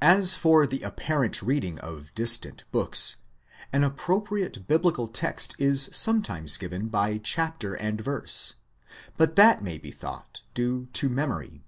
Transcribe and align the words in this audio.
As 0.00 0.36
for 0.36 0.66
the 0.66 0.80
apparent 0.80 1.42
reading 1.42 1.78
of 1.80 2.14
distant 2.14 2.64
books, 2.72 3.16
an 3.74 3.84
appropriate 3.84 4.66
Biblical 4.66 5.06
text 5.06 5.54
is 5.58 5.90
sometimes 5.92 6.56
given 6.56 6.88
by 6.88 7.18
chapter 7.18 7.74
and 7.74 8.00
verse; 8.00 8.54
but 9.18 9.36
that 9.36 9.62
may 9.62 9.76
be 9.76 9.90
thought 9.90 10.40
due 10.54 10.88
to 10.94 11.10
memory. 11.10 11.62